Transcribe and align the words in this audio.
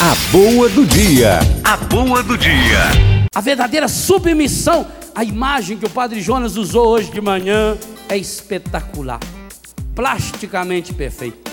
A 0.00 0.14
boa 0.30 0.68
do 0.68 0.86
dia. 0.86 1.40
A 1.64 1.76
boa 1.76 2.22
do 2.22 2.38
dia. 2.38 2.78
A 3.34 3.40
verdadeira 3.40 3.88
submissão, 3.88 4.86
a 5.12 5.24
imagem 5.24 5.76
que 5.76 5.86
o 5.86 5.90
Padre 5.90 6.20
Jonas 6.20 6.56
usou 6.56 6.86
hoje 6.86 7.10
de 7.10 7.20
manhã 7.20 7.76
é 8.08 8.16
espetacular, 8.16 9.18
plasticamente 9.96 10.94
perfeita. 10.94 11.50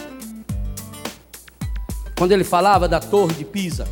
Quando 2.16 2.34
ele 2.34 2.44
falava 2.44 2.88
da 2.88 3.00
Torre 3.00 3.34
de 3.34 3.44
Pisa 3.44 3.88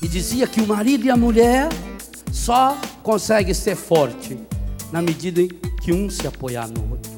e 0.00 0.06
dizia 0.06 0.46
que 0.46 0.60
o 0.60 0.66
marido 0.68 1.06
e 1.06 1.10
a 1.10 1.16
mulher 1.16 1.70
só 2.30 2.78
conseguem 3.02 3.52
ser 3.52 3.74
forte 3.74 4.38
na 4.92 5.02
medida 5.02 5.42
em 5.42 5.48
que 5.82 5.92
um 5.92 6.08
se 6.08 6.24
apoiar 6.24 6.68
no 6.68 6.88
outro. 6.88 7.10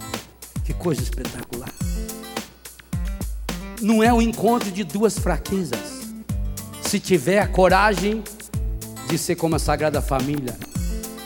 Que 0.64 0.72
coisa 0.72 1.02
espetacular. 1.02 1.68
Não 3.82 4.02
é 4.02 4.10
o 4.10 4.22
encontro 4.22 4.70
de 4.70 4.82
duas 4.82 5.18
fraquezas 5.18 6.01
se 6.92 7.00
tiver 7.00 7.38
a 7.38 7.46
coragem 7.46 8.22
de 9.08 9.16
ser 9.16 9.34
como 9.36 9.56
a 9.56 9.58
Sagrada 9.58 10.02
Família. 10.02 10.54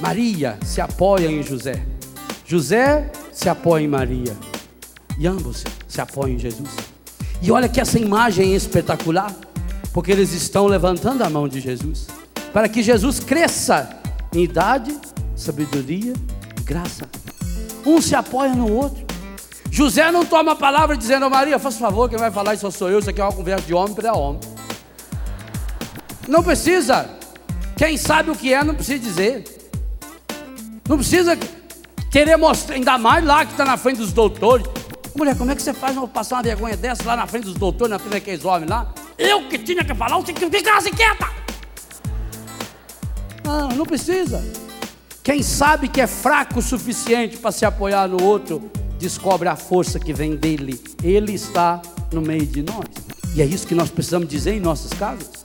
Maria 0.01 0.57
se 0.65 0.80
apoia 0.80 1.27
em 1.27 1.43
José. 1.43 1.84
José 2.47 3.11
se 3.33 3.48
apoia 3.48 3.83
em 3.83 3.88
Maria. 3.88 4.33
E 5.19 5.27
ambos 5.27 5.65
se 5.88 6.01
apoiam 6.01 6.37
em 6.37 6.38
Jesus. 6.38 6.71
E 7.43 7.51
olha 7.51 7.69
que 7.69 7.80
essa 7.80 7.98
imagem 7.98 8.52
é 8.52 8.55
espetacular, 8.55 9.34
porque 9.93 10.12
eles 10.12 10.33
estão 10.33 10.69
levantando 10.69 11.24
a 11.24 11.29
mão 11.29 11.48
de 11.48 11.59
Jesus, 11.59 12.07
para 12.52 12.69
que 12.69 12.80
Jesus 12.80 13.19
cresça 13.19 13.91
em 14.33 14.45
idade, 14.45 14.96
sabedoria 15.35 16.12
e 16.57 16.62
graça. 16.62 17.10
Um 17.85 18.01
se 18.01 18.15
apoia 18.15 18.55
no 18.55 18.73
outro. 18.73 19.05
José 19.69 20.12
não 20.12 20.24
toma 20.24 20.52
a 20.52 20.57
palavra 20.57 20.96
dizendo, 20.96 21.29
Maria, 21.29 21.59
faz 21.59 21.77
favor, 21.77 22.09
quem 22.09 22.21
vai 22.21 22.30
falar 22.30 22.55
isso 22.55 22.71
sou 22.71 22.88
eu, 22.88 23.01
isso 23.01 23.10
aqui 23.10 23.21
é 23.21 23.24
uma 23.24 23.33
conversa 23.33 23.66
de 23.66 23.74
homem 23.74 23.96
para 23.96 24.15
homem. 24.15 24.55
Não 26.29 26.43
precisa. 26.43 27.09
Quem 27.77 27.97
sabe 27.97 28.30
o 28.30 28.35
que 28.35 28.53
é, 28.53 28.65
não 28.65 28.74
precisa 28.74 28.99
dizer. 28.99 29.45
Não 30.88 30.96
precisa 30.96 31.38
querer 32.10 32.37
mostrar, 32.37 32.77
ainda 32.77 32.96
mais 32.99 33.24
lá 33.24 33.45
que 33.45 33.52
está 33.52 33.65
na 33.65 33.77
frente 33.77 33.99
dos 33.99 34.13
doutores. 34.13 34.66
Mulher, 35.16 35.37
como 35.37 35.51
é 35.51 35.57
que 35.57 35.63
você 35.63 35.73
faz 35.73 35.95
para 35.96 36.07
passar 36.09 36.37
uma 36.37 36.43
vergonha 36.43 36.77
dessa 36.77 37.02
lá 37.05 37.16
na 37.16 37.27
frente 37.27 37.45
dos 37.45 37.55
doutores, 37.55 37.91
na 37.91 37.99
frente 37.99 38.13
daqueles 38.13 38.45
homens 38.45 38.71
lá? 38.71 38.93
Eu 39.18 39.49
que 39.49 39.59
tinha 39.59 39.83
que 39.85 39.95
falar, 39.95 40.16
você 40.18 40.33
que 40.33 40.51
ficar 40.51 40.77
assim 40.77 40.91
quieta. 40.91 41.29
Não, 43.45 43.68
não 43.68 43.87
precisa. 43.87 44.45
Quem 45.23 45.43
sabe 45.43 45.88
que 45.88 46.01
é 46.01 46.07
fraco 46.07 46.59
o 46.59 46.63
suficiente 46.63 47.37
para 47.37 47.51
se 47.51 47.65
apoiar 47.65 48.07
no 48.09 48.23
outro, 48.23 48.71
descobre 48.99 49.49
a 49.49 49.57
força 49.57 49.99
que 49.99 50.13
vem 50.13 50.37
dele. 50.37 50.83
Ele 51.02 51.33
está 51.33 51.80
no 52.13 52.21
meio 52.21 52.46
de 52.46 52.63
nós. 52.63 52.87
E 53.35 53.43
é 53.43 53.45
isso 53.45 53.66
que 53.66 53.74
nós 53.74 53.90
precisamos 53.90 54.29
dizer 54.29 54.55
em 54.55 54.61
nossas 54.61 54.93
casas. 54.93 55.45